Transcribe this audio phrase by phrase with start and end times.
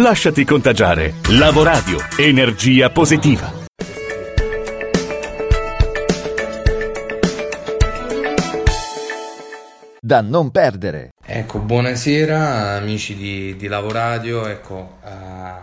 [0.00, 1.14] Lasciati contagiare.
[1.30, 1.98] Lavoradio.
[2.18, 3.52] Energia positiva.
[10.00, 11.08] Da non perdere.
[11.20, 14.46] Ecco, buonasera amici di, di Lavoradio.
[14.46, 15.08] Ecco, uh,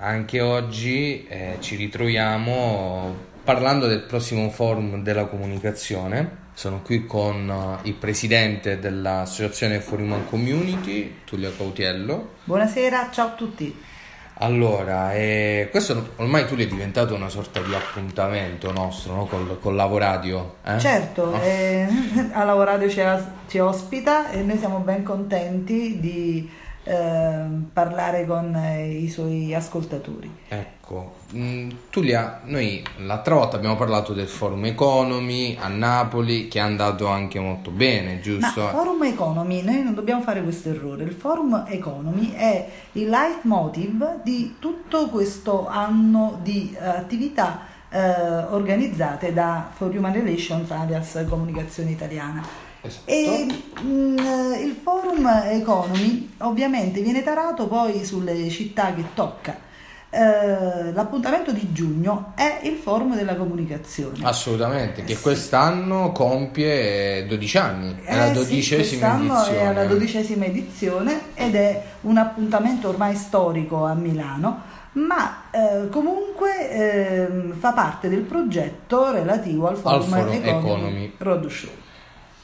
[0.00, 3.14] anche oggi eh, ci ritroviamo
[3.44, 6.40] parlando del prossimo forum della comunicazione.
[6.54, 12.36] Sono qui con uh, il presidente dell'associazione For Human Community, Tullio Cautiello.
[12.44, 13.90] Buonasera, ciao a tutti.
[14.34, 19.26] Allora, eh, questo ormai tu è diventato una sorta di appuntamento nostro no?
[19.26, 20.56] col, col Lavoradio.
[20.64, 20.78] Eh?
[20.78, 21.40] Certo, no?
[21.40, 21.86] eh,
[22.32, 23.02] a Lavoradio ci,
[23.48, 26.50] ci, ospita e noi siamo ben contenti di
[26.84, 30.30] eh, parlare con i suoi ascoltatori.
[30.48, 36.62] Ecco, mm, Tulia, noi l'altra volta abbiamo parlato del Forum Economy a Napoli che è
[36.62, 38.62] andato anche molto bene, giusto?
[38.62, 44.22] Ma Forum Economy, noi non dobbiamo fare questo errore, il Forum Economy è il leitmotiv
[44.22, 51.90] di tutto questo anno di uh, attività uh, organizzate da For Human Relations alias Comunicazione
[51.90, 52.70] Italiana.
[52.82, 53.10] Esatto.
[53.10, 53.46] E
[53.80, 54.18] mh, mm,
[54.64, 59.70] il forum economy ovviamente viene tarato poi sulle città che tocca.
[60.14, 64.18] Eh, l'appuntamento di giugno è il forum della comunicazione.
[64.22, 65.22] Assolutamente, che sì.
[65.22, 69.58] quest'anno compie 12 anni, è la dodicesima sì, edizione.
[69.58, 76.70] È la dodicesima edizione ed è un appuntamento ormai storico a Milano ma eh, comunque
[76.70, 81.70] eh, fa parte del progetto relativo al Forum, al forum Economy, Economy Roadshow.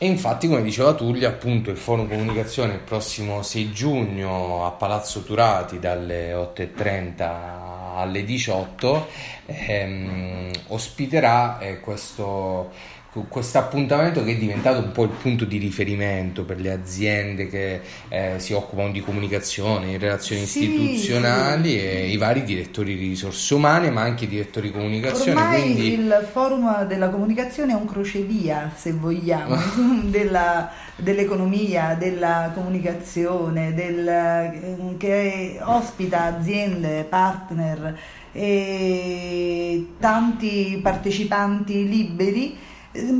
[0.00, 5.24] E infatti, come diceva Tullia, appunto il Forum Comunicazione il prossimo 6 giugno a Palazzo
[5.24, 9.08] Turati dalle 8.30 alle 18
[9.46, 12.70] ehm, ospiterà eh, questo
[13.28, 17.80] questo appuntamento che è diventato un po' il punto di riferimento per le aziende che
[18.08, 21.80] eh, si occupano di comunicazione, in relazioni sì, istituzionali sì.
[21.80, 25.40] e i vari direttori di risorse umane, ma anche i direttori di comunicazione.
[25.40, 25.92] Ormai quindi...
[25.94, 29.56] il forum della comunicazione è un crocevia, se vogliamo,
[30.04, 37.98] della, dell'economia, della comunicazione, del, che ospita aziende, partner
[38.32, 42.66] e tanti partecipanti liberi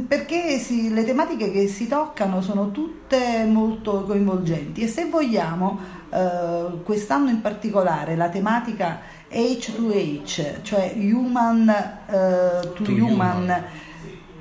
[0.07, 5.79] perché si, le tematiche che si toccano sono tutte molto coinvolgenti e se vogliamo
[6.11, 9.01] eh, quest'anno in particolare la tematica
[9.31, 13.65] H2H, cioè human eh, to, to human, human,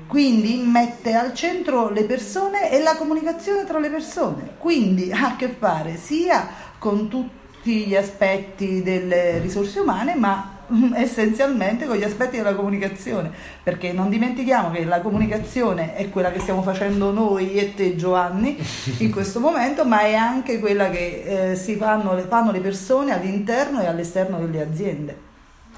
[0.06, 5.36] quindi mette al centro le persone e la comunicazione tra le persone, quindi ha a
[5.36, 10.57] che fare sia con tutti gli aspetti delle risorse umane ma
[10.94, 13.30] essenzialmente con gli aspetti della comunicazione,
[13.62, 18.56] perché non dimentichiamo che la comunicazione è quella che stiamo facendo noi e te Giovanni
[18.98, 23.12] in questo momento, ma è anche quella che eh, si fanno le, fanno le persone
[23.12, 25.26] all'interno e all'esterno delle aziende.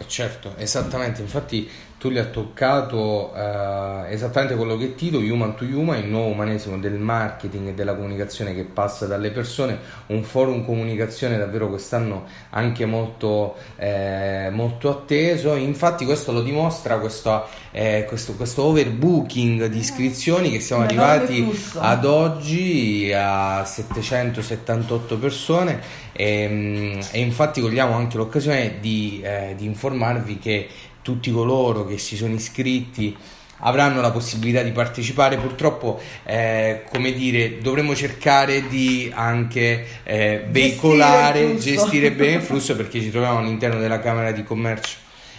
[0.07, 1.69] Certo, esattamente, infatti
[2.01, 6.79] tu gli hai toccato eh, esattamente quello che Tito, Human to Human, il nuovo umanesimo
[6.79, 12.87] del marketing e della comunicazione che passa dalle persone, un forum comunicazione davvero quest'anno anche
[12.87, 20.51] molto, eh, molto atteso, infatti questo lo dimostra questo, eh, questo, questo overbooking di iscrizioni
[20.51, 26.09] che siamo arrivati ad oggi a 778 persone.
[26.13, 30.69] E, mm, e infatti cogliamo anche l'occasione di, eh, di informarvi che
[31.03, 33.17] tutti coloro che si sono iscritti
[33.63, 35.37] avranno la possibilità di partecipare.
[35.37, 42.77] Purtroppo, eh, come dire, dovremo cercare di anche eh, veicolare, gestire, gestire, bene il flusso
[42.77, 44.97] perché ci troviamo all'interno della Camera di Commercio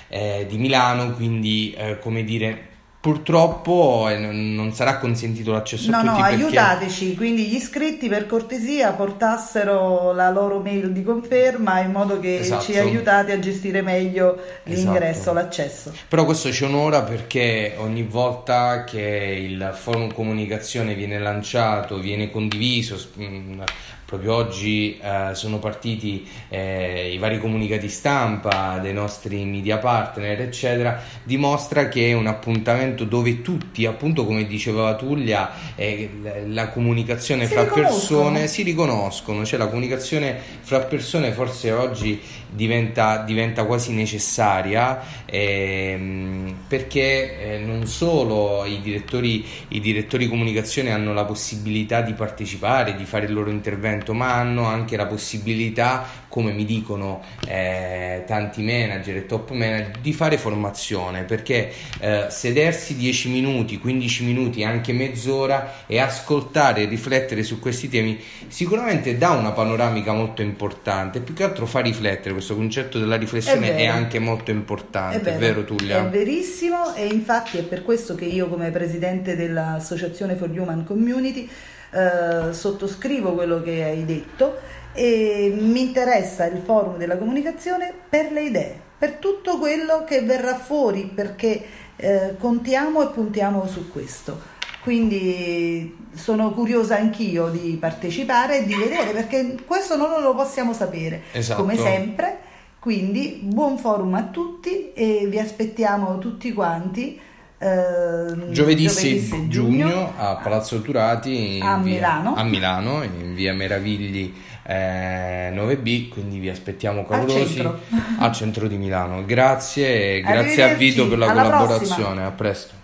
[0.08, 2.70] eh, di Milano, quindi eh, come dire
[3.02, 6.12] Purtroppo eh, non sarà consentito l'accesso no, a tutti.
[6.12, 6.36] No, perché...
[6.36, 12.38] aiutateci, quindi gli iscritti per cortesia portassero la loro mail di conferma in modo che
[12.38, 12.64] esatto.
[12.64, 15.34] ci aiutate a gestire meglio l'ingresso, esatto.
[15.34, 15.94] l'accesso.
[16.08, 23.04] Però questo ci onora perché ogni volta che il forum comunicazione viene lanciato, viene condiviso,
[23.20, 23.62] mm,
[24.12, 31.02] proprio oggi eh, sono partiti eh, i vari comunicati stampa dei nostri media partner eccetera
[31.24, 36.10] dimostra che è un appuntamento dove tutti appunto come diceva Tullia eh,
[36.48, 42.20] la comunicazione si fra persone si riconoscono cioè la comunicazione fra persone forse oggi
[42.50, 50.92] diventa, diventa quasi necessaria ehm, perché eh, non solo i direttori, i direttori di comunicazione
[50.92, 56.21] hanno la possibilità di partecipare di fare il loro intervento ma hanno anche la possibilità,
[56.32, 62.96] come mi dicono eh, tanti manager e top manager, di fare formazione perché eh, sedersi
[62.96, 68.18] 10 minuti, 15 minuti, anche mezz'ora e ascoltare e riflettere su questi temi
[68.48, 71.20] sicuramente dà una panoramica molto importante.
[71.20, 75.36] Più che altro fa riflettere, questo concetto della riflessione è, è anche molto importante, è,
[75.36, 76.06] è vero Tullia?
[76.06, 81.50] È verissimo e infatti è per questo che io come presidente dell'Associazione for Human Community
[81.92, 84.58] eh, sottoscrivo quello che hai detto
[84.94, 90.56] e mi interessa il forum della comunicazione per le idee, per tutto quello che verrà
[90.56, 91.64] fuori perché
[91.96, 94.60] eh, contiamo e puntiamo su questo.
[94.82, 101.22] Quindi sono curiosa anch'io di partecipare e di vedere perché questo non lo possiamo sapere.
[101.32, 101.62] Esatto.
[101.62, 102.40] Come sempre,
[102.80, 107.20] quindi buon forum a tutti e vi aspettiamo tutti quanti
[107.62, 112.34] Uh, giovedì, 6 giugno, giugno, a Palazzo Turati a, via, Milano.
[112.34, 113.04] a, Milano.
[113.04, 117.80] in via Meravigli eh, 9B quindi vi aspettiamo calorosi al centro,
[118.18, 122.26] al centro di Milano grazie grazie a Vito per la collaborazione prossima.
[122.26, 122.74] a presto